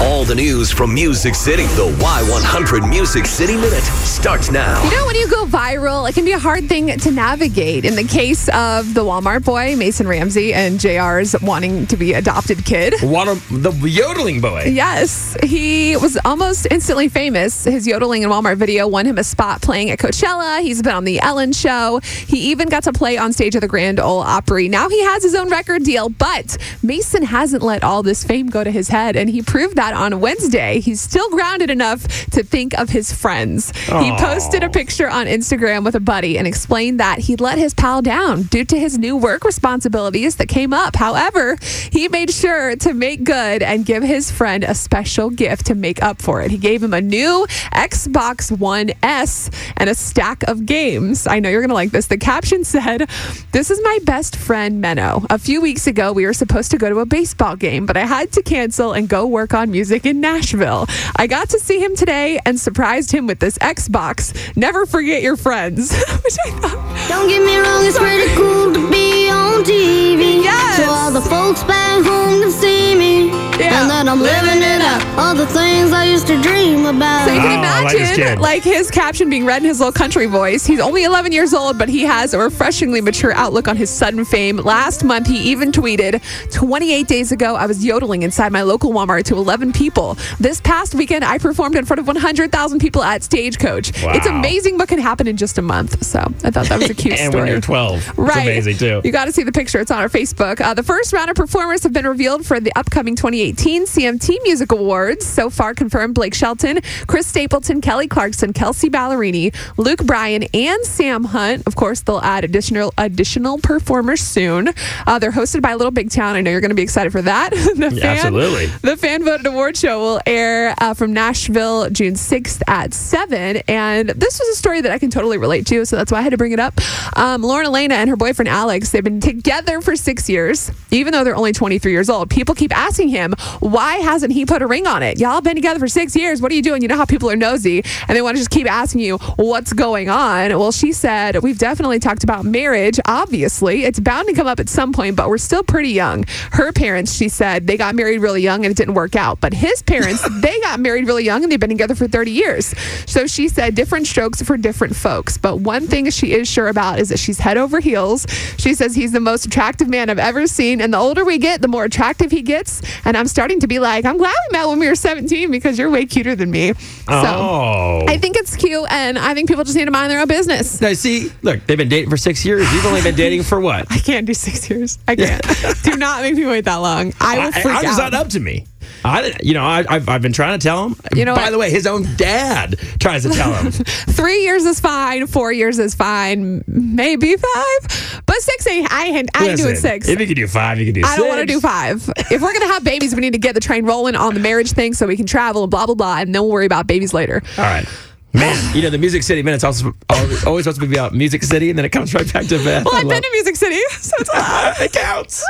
[0.00, 1.62] All the news from Music City.
[1.62, 4.82] The Y100 Music City Minute starts now.
[4.82, 7.84] You know, when you go viral, it can be a hard thing to navigate.
[7.84, 12.64] In the case of the Walmart boy, Mason Ramsey, and JR's wanting to be adopted
[12.64, 12.94] kid.
[13.02, 14.64] One of the yodeling boy.
[14.64, 17.62] Yes, he was almost instantly famous.
[17.62, 20.60] His yodeling in Walmart video won him a spot playing at Coachella.
[20.60, 22.00] He's been on The Ellen Show.
[22.26, 24.68] He even got to play on stage at the Grand Ole Opry.
[24.68, 28.64] Now he has his own record deal, but Mason hasn't let all this fame go
[28.64, 30.80] to his head, and he proved that on Wednesday.
[30.80, 33.72] He's still grounded enough to think of his friends.
[33.86, 37.74] He posted a picture on Instagram with a buddy and explained that he let his
[37.74, 40.96] pal down due to his new work responsibilities that came up.
[40.96, 41.56] However,
[41.90, 46.02] he made sure to make good and give his friend a special gift to make
[46.02, 46.50] up for it.
[46.50, 51.26] He gave him a new Xbox One S and a stack of games.
[51.26, 52.06] I know you're going to like this.
[52.06, 53.08] The caption said,
[53.52, 55.26] This is my best friend, Menno.
[55.30, 58.06] A few weeks ago, we were supposed to go to a baseball game, but I
[58.06, 60.86] had to cancel and go work on music in Nashville.
[61.16, 64.30] I got to see him today and surprised him with this Xbox.
[64.56, 65.90] Never forget your friends.
[66.24, 70.44] Which I thought, Don't get me wrong, it's pretty cool to be on TV.
[70.44, 70.76] Yes.
[70.78, 73.14] So all the folks back home can see me.
[73.58, 73.82] Yeah.
[73.82, 75.02] And that I'm living it up.
[75.18, 77.26] All the things I used to dream about.
[77.26, 78.03] So you can Oh, I like imagine,
[78.40, 80.64] like his caption being read in his little country voice.
[80.66, 84.24] He's only 11 years old, but he has a refreshingly mature outlook on his sudden
[84.24, 84.56] fame.
[84.58, 89.24] Last month, he even tweeted, 28 days ago, I was yodeling inside my local Walmart
[89.24, 90.16] to 11 people.
[90.38, 93.92] This past weekend, I performed in front of 100,000 people at Stagecoach.
[93.96, 96.04] It's amazing what can happen in just a month.
[96.04, 97.42] So I thought that was a cute and story.
[97.44, 97.96] when you're 12.
[98.08, 98.42] It's Right.
[98.42, 99.00] amazing, too.
[99.04, 99.80] You got to see the picture.
[99.80, 100.60] It's on our Facebook.
[100.60, 104.72] Uh, the first round of performers have been revealed for the upcoming 2018 CMT Music
[104.72, 105.24] Awards.
[105.26, 111.24] So far confirmed Blake Shelton, Chris Stapleton, Kelly Clarkson, Kelsey Ballerini, Luke Bryan, and Sam
[111.24, 111.66] Hunt.
[111.66, 114.70] Of course, they'll add additional additional performers soon.
[115.06, 116.36] Uh, they're hosted by Little Big Town.
[116.36, 117.50] I know you're going to be excited for that.
[117.76, 118.66] the Yeah, absolutely.
[118.66, 123.62] The fan voted award show will air uh, from Nashville June 6th at 7.
[123.68, 126.22] And this was a story that I can totally relate to, so that's why I
[126.22, 126.74] had to bring it up.
[127.16, 131.24] Um, Lauren Elena and her boyfriend Alex, they've been together for six years, even though
[131.24, 132.30] they're only 23 years old.
[132.30, 135.18] People keep asking him, why hasn't he put a ring on it?
[135.18, 136.40] Y'all been together for six years.
[136.40, 136.82] What are you doing?
[136.82, 139.72] You know how people are nosy and they want to just keep asking you what's
[139.72, 140.50] going on.
[140.58, 142.98] Well, she said, we've definitely talked about marriage.
[143.06, 146.24] Obviously, it's bound to come up at some point, but we're still pretty young.
[146.52, 149.40] Her parents, she said, they got married really young and it didn't work out.
[149.40, 152.66] But his parents, they got married really young and they've been together for 30 years.
[153.06, 155.38] So she said, different strokes for different folks.
[155.38, 158.26] But one thing she is sure about is that she's head over heels.
[158.58, 160.80] She says he's the most attractive man I've ever seen.
[160.80, 162.82] And the older we get, the more attractive he gets.
[163.04, 165.78] And I'm starting to be like, I'm glad we met when we were 17 because
[165.78, 166.72] you're way cuter than me.
[166.74, 167.83] So Oh.
[168.08, 168.86] I think it's cute.
[168.90, 170.80] And I think people just need to mind their own business.
[170.80, 172.70] now, see, look, they've been dating for six years.
[172.72, 173.86] You've only been dating for what?
[173.90, 174.98] I can't do six years.
[175.08, 175.42] I can't.
[175.82, 177.12] do not make me wait that long.
[177.20, 178.12] I will I, freak I, it's out.
[178.12, 178.66] not up to me.
[179.04, 180.96] I, you know, I, I've, I've been trying to tell him.
[181.14, 181.50] You know By what?
[181.50, 183.70] the way, his own dad tries to tell him.
[183.72, 185.26] Three years is fine.
[185.26, 186.64] Four years is fine.
[186.66, 188.22] Maybe five.
[188.24, 188.90] But six ain't.
[188.90, 190.08] I ain't, I ain't doing Listen, six.
[190.08, 191.18] If you could do five, you could do I six.
[191.18, 192.08] don't want to do five.
[192.30, 194.72] If we're gonna have babies, we need to get the train rolling on the marriage
[194.72, 197.12] thing so we can travel and blah blah blah, and then we'll worry about babies
[197.12, 197.42] later.
[197.58, 197.86] All right.
[198.34, 201.44] Man, you know, the Music City Minute's also always, always supposed to be about Music
[201.44, 202.84] City, and then it comes right back to Beth.
[202.84, 204.30] Well, I've been to Music City, so it's
[204.80, 205.44] it counts.